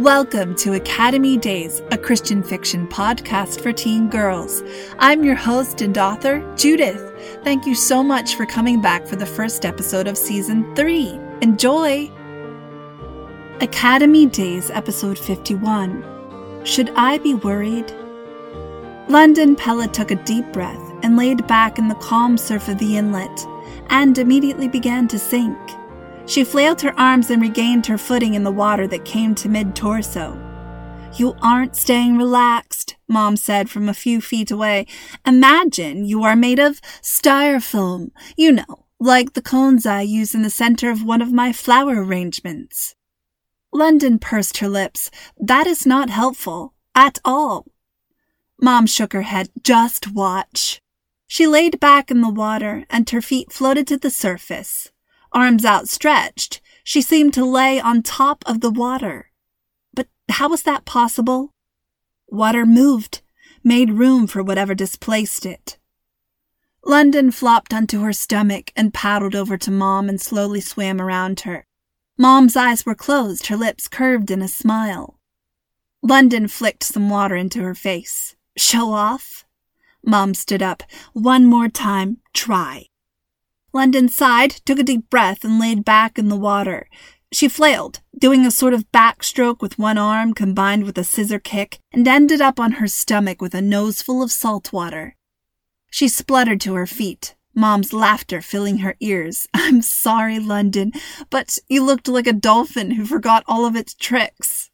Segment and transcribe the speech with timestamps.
[0.00, 4.62] Welcome to Academy Days, a Christian fiction podcast for teen girls.
[4.98, 7.14] I'm your host and author, Judith.
[7.42, 11.18] Thank you so much for coming back for the first episode of season 3.
[11.40, 12.12] Enjoy!
[13.62, 16.04] Academy Days, episode 51.
[16.64, 17.90] Should I be worried?
[19.08, 22.98] London Pella took a deep breath and laid back in the calm surf of the
[22.98, 23.46] inlet,
[23.88, 25.56] and immediately began to sink.
[26.26, 29.76] She flailed her arms and regained her footing in the water that came to mid
[29.76, 30.36] torso.
[31.14, 34.86] You aren't staying relaxed, Mom said from a few feet away.
[35.24, 40.50] Imagine you are made of styrofoam, you know, like the cones I use in the
[40.50, 42.96] center of one of my flower arrangements.
[43.72, 45.10] London pursed her lips.
[45.38, 46.74] That is not helpful.
[46.94, 47.66] At all.
[48.60, 49.50] Mom shook her head.
[49.62, 50.80] Just watch.
[51.26, 54.90] She laid back in the water and her feet floated to the surface.
[55.32, 59.30] Arms outstretched, she seemed to lay on top of the water.
[59.94, 61.50] But how was that possible?
[62.28, 63.22] Water moved,
[63.64, 65.78] made room for whatever displaced it.
[66.84, 71.66] London flopped onto her stomach and paddled over to Mom and slowly swam around her.
[72.16, 75.18] Mom's eyes were closed, her lips curved in a smile.
[76.02, 78.36] London flicked some water into her face.
[78.56, 79.44] Show off?
[80.04, 80.84] Mom stood up.
[81.12, 82.86] One more time, try.
[83.76, 86.88] London sighed, took a deep breath, and laid back in the water.
[87.30, 91.78] She flailed, doing a sort of backstroke with one arm combined with a scissor kick,
[91.92, 95.14] and ended up on her stomach with a noseful of salt water.
[95.90, 99.46] She spluttered to her feet, Mom's laughter filling her ears.
[99.54, 100.92] I'm sorry, London,
[101.28, 104.70] but you looked like a dolphin who forgot all of its tricks.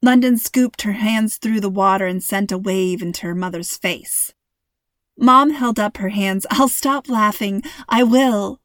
[0.00, 4.32] London scooped her hands through the water and sent a wave into her mother's face.
[5.18, 6.46] Mom held up her hands.
[6.50, 7.62] I'll stop laughing.
[7.88, 8.60] I will.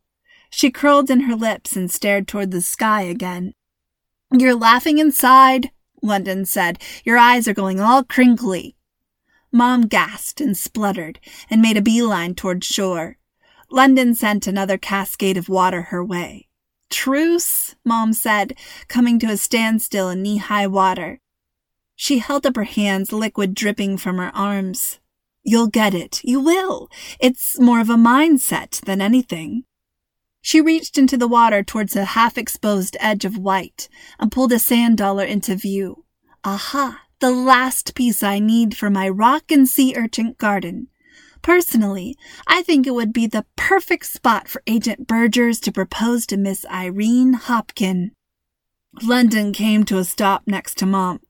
[0.49, 3.53] She curled in her lips and stared toward the sky again.
[4.31, 6.81] You're laughing inside, London said.
[7.03, 8.75] Your eyes are going all crinkly.
[9.51, 11.19] Mom gasped and spluttered
[11.49, 13.17] and made a beeline toward shore.
[13.69, 16.47] London sent another cascade of water her way.
[16.89, 18.57] Truce, Mom said,
[18.87, 21.19] coming to a standstill in knee high water.
[21.95, 24.99] She held up her hands, liquid dripping from her arms.
[25.49, 26.19] You'll get it.
[26.25, 26.89] You will.
[27.21, 29.63] It's more of a mindset than anything.
[30.41, 33.87] She reached into the water towards a half exposed edge of white
[34.19, 36.03] and pulled a sand dollar into view.
[36.43, 40.89] Aha, the last piece I need for my rock and sea urchin garden.
[41.41, 46.35] Personally, I think it would be the perfect spot for Agent Burgers to propose to
[46.35, 48.11] Miss Irene Hopkin.
[49.01, 51.21] London came to a stop next to Mom.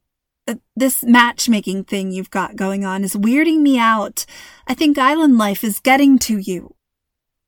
[0.75, 4.25] This matchmaking thing you've got going on is weirding me out.
[4.67, 6.75] I think island life is getting to you.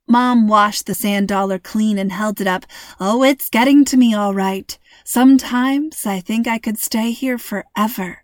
[0.08, 2.66] Mom washed the sand dollar clean and held it up.
[3.00, 4.78] Oh, it's getting to me all right.
[5.06, 8.24] Sometimes I think I could stay here forever.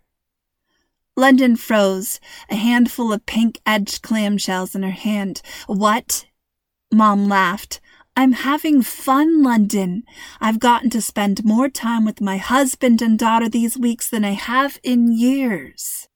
[1.16, 2.20] London froze,
[2.50, 5.40] a handful of pink edged clamshells in her hand.
[5.66, 6.26] What?
[6.92, 7.80] Mom laughed.
[8.18, 10.04] I'm having fun, London.
[10.40, 14.30] I've gotten to spend more time with my husband and daughter these weeks than I
[14.30, 16.08] have in years.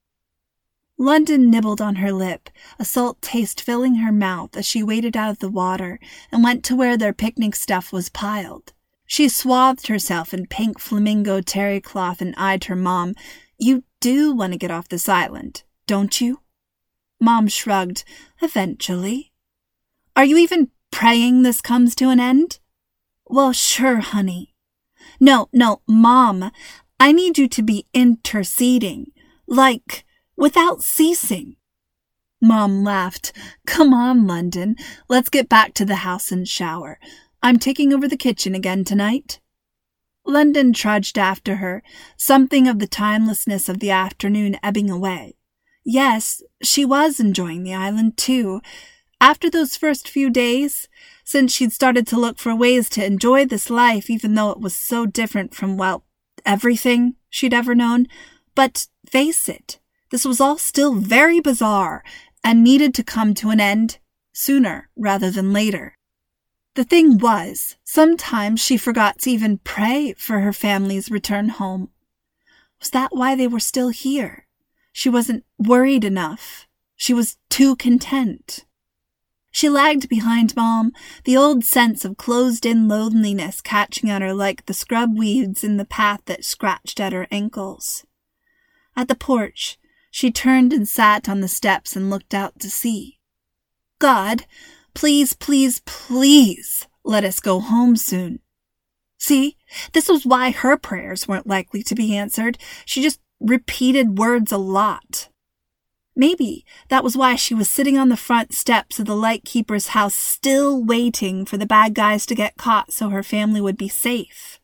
[0.97, 5.31] London nibbled on her lip, a salt taste filling her mouth as she waded out
[5.31, 6.00] of the water
[6.33, 8.72] and went to where their picnic stuff was piled.
[9.06, 13.15] She swathed herself in pink flamingo terry cloth and eyed her mom.
[13.59, 16.41] You do want to get off this island, don't you?
[17.21, 18.05] Mom shrugged.
[18.41, 19.32] Eventually.
[20.17, 22.58] Are you even praying this comes to an end?
[23.26, 24.54] Well, sure, honey.
[25.18, 26.50] No, no, Mom,
[26.98, 29.12] I need you to be interceding,
[29.46, 30.04] like,
[30.36, 31.56] without ceasing.
[32.42, 33.32] Mom laughed.
[33.66, 34.76] Come on, London.
[35.08, 36.98] Let's get back to the house and shower.
[37.42, 39.40] I'm taking over the kitchen again tonight.
[40.26, 41.82] London trudged after her,
[42.16, 45.36] something of the timelessness of the afternoon ebbing away.
[45.84, 48.60] Yes, she was enjoying the island too,
[49.20, 50.88] after those first few days,
[51.25, 54.75] since she'd started to look for ways to enjoy this life, even though it was
[54.75, 56.05] so different from, well,
[56.46, 58.06] everything she'd ever known.
[58.55, 59.78] But face it,
[60.11, 62.02] this was all still very bizarre
[62.43, 63.99] and needed to come to an end
[64.32, 65.94] sooner rather than later.
[66.75, 71.90] The thing was, sometimes she forgot to even pray for her family's return home.
[72.78, 74.46] Was that why they were still here?
[74.93, 76.67] She wasn't worried enough.
[76.96, 78.64] She was too content.
[79.50, 80.93] She lagged behind Mom,
[81.25, 85.76] the old sense of closed in loneliness catching at her like the scrub weeds in
[85.76, 88.05] the path that scratched at her ankles.
[88.97, 89.79] At the porch,
[90.11, 93.19] she turned and sat on the steps and looked out to sea.
[93.99, 94.47] God,
[94.94, 98.41] please, please, please let us go home soon.
[99.19, 99.56] See,
[99.93, 102.56] this was why her prayers weren't likely to be answered.
[102.85, 105.29] She just repeated words a lot.
[106.16, 110.14] Maybe that was why she was sitting on the front steps of the lightkeeper's house,
[110.14, 114.60] still waiting for the bad guys to get caught so her family would be safe.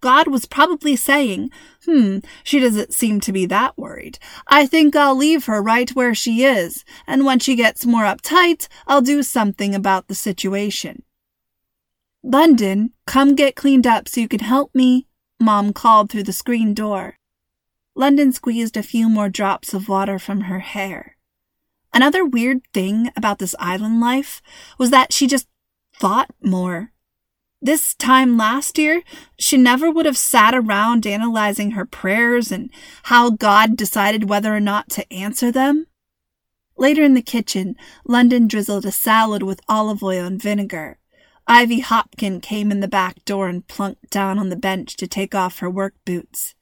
[0.00, 1.50] God was probably saying,
[1.86, 4.18] Hmm, she doesn't seem to be that worried.
[4.46, 8.68] I think I'll leave her right where she is, and when she gets more uptight,
[8.86, 11.04] I'll do something about the situation.
[12.22, 15.06] London, come get cleaned up so you can help me,
[15.40, 17.16] Mom called through the screen door.
[17.96, 21.16] London squeezed a few more drops of water from her hair.
[21.92, 24.42] Another weird thing about this island life
[24.78, 25.46] was that she just
[25.96, 26.90] thought more.
[27.62, 29.02] This time last year,
[29.38, 32.68] she never would have sat around analyzing her prayers and
[33.04, 35.86] how God decided whether or not to answer them.
[36.76, 40.98] Later in the kitchen, London drizzled a salad with olive oil and vinegar.
[41.46, 45.34] Ivy Hopkin came in the back door and plunked down on the bench to take
[45.34, 46.53] off her work boots.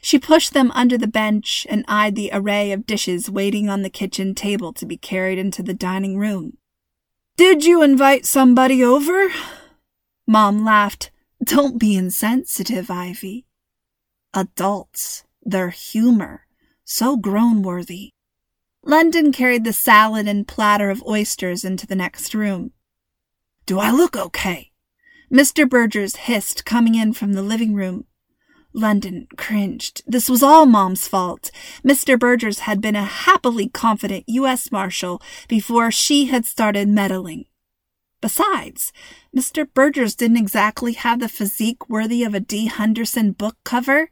[0.00, 3.90] She pushed them under the bench and eyed the array of dishes waiting on the
[3.90, 6.58] kitchen table to be carried into the dining room.
[7.36, 9.28] Did you invite somebody over?
[10.26, 11.10] Mom laughed.
[11.44, 13.44] Don't be insensitive, Ivy.
[14.32, 16.46] Adults, their humor,
[16.84, 18.10] so groan worthy.
[18.82, 22.72] London carried the salad and platter of oysters into the next room.
[23.66, 24.70] Do I look okay?
[25.30, 25.68] Mr.
[25.68, 28.06] Burgers hissed, coming in from the living room.
[28.76, 30.02] London cringed.
[30.06, 31.50] This was all Mom's fault.
[31.82, 32.18] Mr.
[32.18, 34.70] Burgers had been a happily confident U.S.
[34.70, 37.46] Marshal before she had started meddling.
[38.20, 38.92] Besides,
[39.34, 39.66] Mr.
[39.72, 44.10] Burgers didn't exactly have the physique worthy of a Dee Henderson book cover.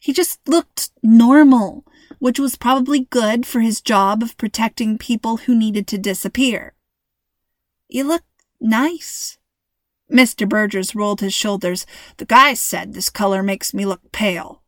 [0.00, 1.84] He just looked normal,
[2.18, 6.74] which was probably good for his job of protecting people who needed to disappear.
[7.88, 8.24] You look
[8.60, 9.38] nice.
[10.10, 10.48] Mr.
[10.48, 11.86] Burgers rolled his shoulders.
[12.16, 14.62] The guys said this color makes me look pale.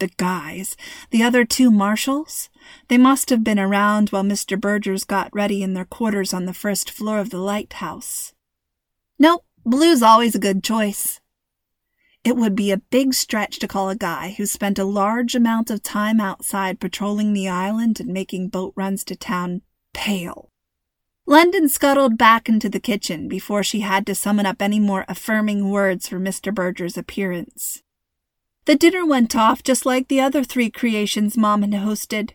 [0.00, 0.76] The guys?
[1.10, 2.50] The other two marshals?
[2.88, 4.60] They must have been around while Mr.
[4.60, 8.32] Burgers got ready in their quarters on the first floor of the lighthouse.
[9.18, 11.20] Nope, blue's always a good choice.
[12.24, 15.70] It would be a big stretch to call a guy who spent a large amount
[15.70, 19.60] of time outside patrolling the island and making boat runs to town
[19.92, 20.50] pale.
[21.26, 25.70] London scuttled back into the kitchen before she had to summon up any more affirming
[25.70, 26.54] words for Mr.
[26.54, 27.82] Berger's appearance.
[28.66, 32.32] The dinner went off just like the other three creations Mom had hosted.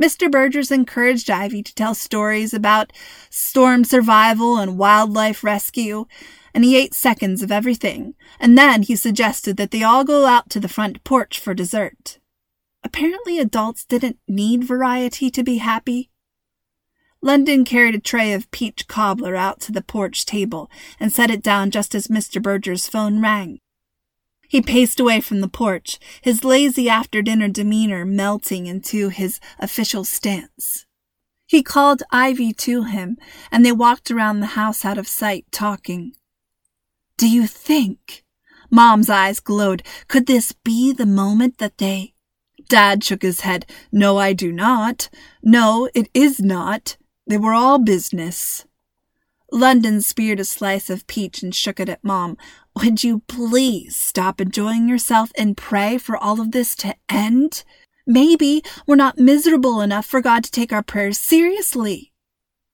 [0.00, 0.30] Mr.
[0.30, 2.92] Burgers encouraged Ivy to tell stories about
[3.28, 6.06] storm survival and wildlife rescue,
[6.54, 10.48] and he ate seconds of everything, and then he suggested that they all go out
[10.50, 12.18] to the front porch for dessert.
[12.84, 16.11] Apparently, adults didn't need variety to be happy.
[17.24, 21.42] London carried a tray of peach cobbler out to the porch table and set it
[21.42, 22.42] down just as Mr.
[22.42, 23.60] Berger's phone rang.
[24.48, 30.04] He paced away from the porch, his lazy after dinner demeanor melting into his official
[30.04, 30.84] stance.
[31.46, 33.16] He called Ivy to him,
[33.50, 36.12] and they walked around the house out of sight, talking.
[37.16, 38.24] Do you think?
[38.70, 39.82] Mom's eyes glowed.
[40.08, 42.14] Could this be the moment that they.
[42.68, 43.66] Dad shook his head.
[43.92, 45.08] No, I do not.
[45.42, 46.96] No, it is not.
[47.26, 48.66] They were all business.
[49.50, 52.38] London speared a slice of peach and shook it at Mom.
[52.76, 57.62] Would you please stop enjoying yourself and pray for all of this to end?
[58.06, 62.12] Maybe we're not miserable enough for God to take our prayers seriously.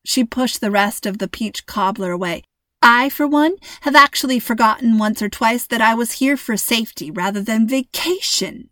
[0.05, 2.45] She pushed the rest of the peach cobbler away.
[2.81, 7.11] I, for one, have actually forgotten once or twice that I was here for safety
[7.11, 8.71] rather than vacation.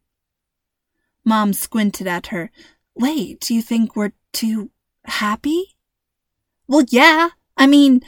[1.25, 2.51] Mom squinted at her.
[2.95, 4.71] Wait, do you think we're too
[5.09, 5.77] happy?
[6.67, 8.03] Well, yeah, I mean,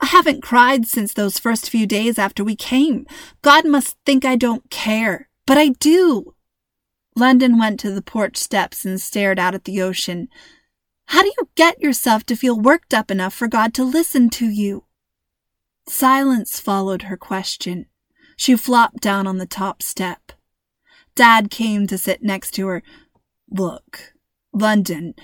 [0.00, 3.06] I haven't cried since those first few days after we came.
[3.42, 6.34] God must think I don't care, but I do.
[7.16, 10.28] London went to the porch steps and stared out at the ocean.
[11.06, 14.46] How do you get yourself to feel worked up enough for God to listen to
[14.46, 14.84] you?
[15.86, 17.86] Silence followed her question.
[18.36, 20.32] She flopped down on the top step.
[21.14, 22.82] Dad came to sit next to her.
[23.48, 24.14] Look,
[24.52, 25.14] London,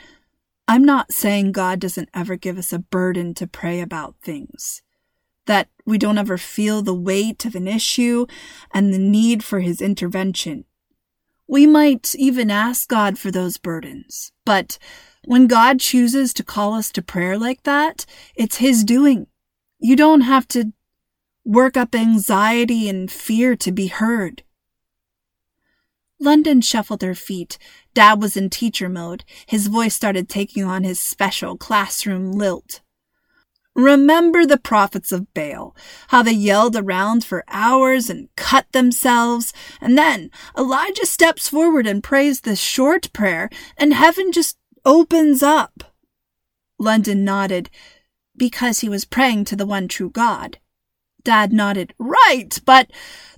[0.70, 4.82] I'm not saying God doesn't ever give us a burden to pray about things,
[5.46, 8.26] that we don't ever feel the weight of an issue
[8.72, 10.66] and the need for His intervention.
[11.48, 14.78] We might even ask God for those burdens, but
[15.24, 19.26] when God chooses to call us to prayer like that, it's His doing.
[19.80, 20.72] You don't have to
[21.44, 24.44] work up anxiety and fear to be heard.
[26.20, 27.56] London shuffled her feet.
[27.94, 29.24] Dad was in teacher mode.
[29.46, 32.82] His voice started taking on his special classroom lilt.
[33.74, 35.74] Remember the prophets of Baal,
[36.08, 42.02] how they yelled around for hours and cut themselves, and then Elijah steps forward and
[42.02, 43.48] prays this short prayer,
[43.78, 45.84] and heaven just opens up.
[46.78, 47.70] London nodded,
[48.36, 50.58] because he was praying to the one true God.
[51.24, 52.90] Dad nodded, Right, but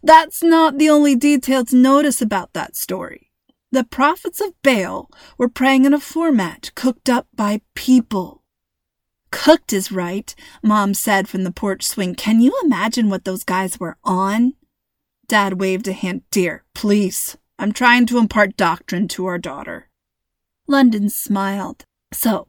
[0.02, 3.30] that's not the only detail to notice about that story.
[3.70, 8.42] The prophets of Baal were praying in a format cooked up by people.
[9.30, 12.14] Cooked is right, Mom said from the porch swing.
[12.14, 14.52] Can you imagine what those guys were on?
[15.26, 16.22] Dad waved a hand.
[16.30, 17.38] Dear, please.
[17.58, 19.88] I'm trying to impart doctrine to our daughter.
[20.66, 21.84] London smiled.
[22.12, 22.48] So,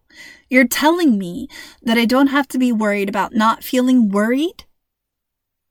[0.49, 1.47] you're telling me
[1.81, 4.65] that I don't have to be worried about not feeling worried?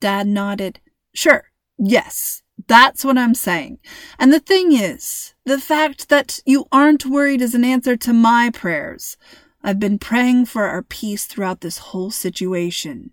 [0.03, 0.81] Dad nodded.
[1.13, 1.45] Sure,
[1.77, 3.77] yes, that's what I'm saying.
[4.19, 8.49] And the thing is, the fact that you aren't worried is an answer to my
[8.53, 9.15] prayers.
[9.63, 13.11] I've been praying for our peace throughout this whole situation.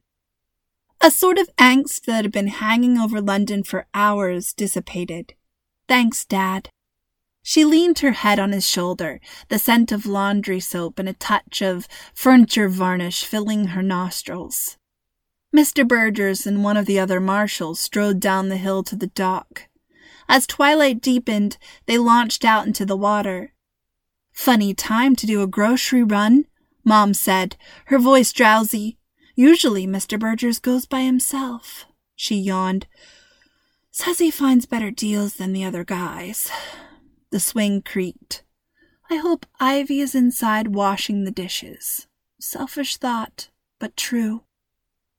[1.00, 5.34] A sort of angst that had been hanging over London for hours dissipated.
[5.86, 6.70] Thanks, Dad.
[7.44, 11.62] She leaned her head on his shoulder, the scent of laundry soap and a touch
[11.62, 14.76] of furniture varnish filling her nostrils.
[15.54, 15.86] Mr.
[15.86, 19.68] Burgers and one of the other marshals strode down the hill to the dock.
[20.28, 23.52] As twilight deepened, they launched out into the water.
[24.32, 26.44] Funny time to do a grocery run,
[26.84, 28.96] Mom said, her voice drowsy.
[29.34, 30.18] Usually Mr.
[30.18, 31.84] Burgers goes by himself.
[32.14, 32.86] She yawned.
[33.90, 36.50] Says he finds better deals than the other guys.
[37.30, 38.44] The swing creaked.
[39.10, 42.06] I hope Ivy is inside washing the dishes.
[42.38, 43.48] Selfish thought,
[43.80, 44.44] but true.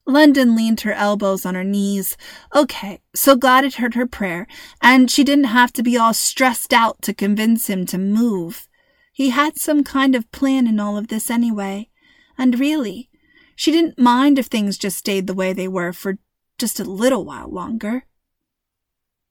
[0.06, 2.16] London leaned her elbows on her knees.
[2.54, 4.46] Okay, so God had heard her prayer,
[4.80, 8.68] and she didn't have to be all stressed out to convince him to move.
[9.12, 11.88] He had some kind of plan in all of this anyway.
[12.36, 13.10] And really,
[13.54, 16.18] she didn't mind if things just stayed the way they were for
[16.58, 18.04] just a little while longer.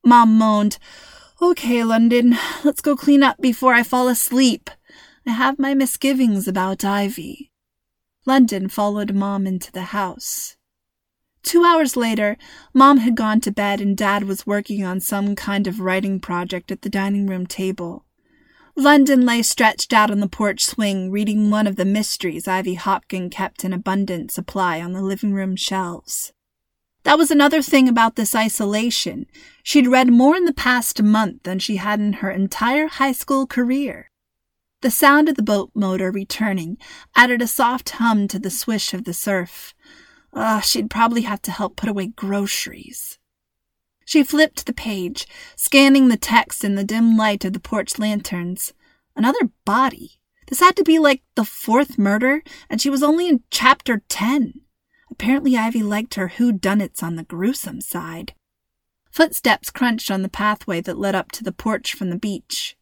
[0.06, 0.78] Mom moaned,
[1.42, 4.70] Okay, London, let's go clean up before I fall asleep.
[5.25, 7.51] I have my misgivings about Ivy.
[8.25, 10.56] London followed Mom into the house.
[11.44, 12.38] Two hours later,
[12.74, 16.72] Mom had gone to bed and Dad was working on some kind of writing project
[16.72, 18.06] at the dining room table.
[18.76, 23.30] London lay stretched out on the porch swing, reading one of the mysteries Ivy Hopkin
[23.30, 26.32] kept in abundant supply on the living room shelves.
[27.04, 29.26] That was another thing about this isolation.
[29.64, 33.48] She'd read more in the past month than she had in her entire high school
[33.48, 34.12] career.
[34.82, 36.78] The sound of the boat motor returning
[37.16, 39.74] added a soft hum to the swish of the surf.
[40.34, 43.20] Ah, she'd probably have to help put away groceries.
[44.06, 48.74] She flipped the page, scanning the text in the dim light of the porch lanterns.
[49.16, 50.20] Another body.
[50.48, 54.62] This had to be like the fourth murder, and she was only in chapter 10.
[55.10, 58.34] Apparently, Ivy liked her who-done-its on the gruesome side.
[59.12, 62.78] Footsteps crunched on the pathway that led up to the porch from the beach.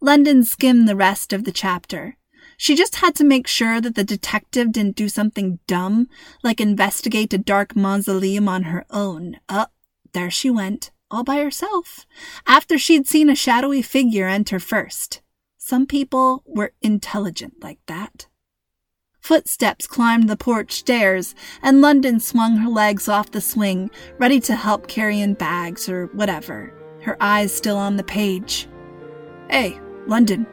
[0.00, 2.16] London skimmed the rest of the chapter.
[2.62, 6.10] She just had to make sure that the detective didn't do something dumb,
[6.42, 9.38] like investigate a dark mausoleum on her own.
[9.48, 9.64] Uh,
[10.12, 12.04] there she went, all by herself,
[12.46, 15.22] after she'd seen a shadowy figure enter first.
[15.56, 18.26] Some people were intelligent like that.
[19.20, 24.54] Footsteps climbed the porch stairs, and London swung her legs off the swing, ready to
[24.54, 26.74] help carry in bags or whatever,
[27.04, 28.68] her eyes still on the page.
[29.48, 30.46] Hey, London.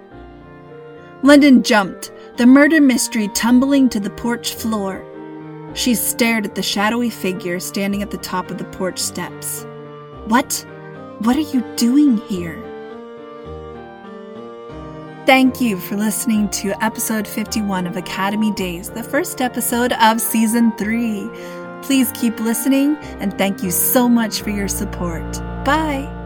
[1.24, 5.04] London jumped, the murder mystery tumbling to the porch floor.
[5.74, 9.66] She stared at the shadowy figure standing at the top of the porch steps.
[10.26, 10.66] What?
[11.20, 12.64] What are you doing here?
[15.26, 20.72] Thank you for listening to episode 51 of Academy Days, the first episode of season
[20.78, 21.30] 3.
[21.82, 25.34] Please keep listening and thank you so much for your support.
[25.66, 26.17] Bye.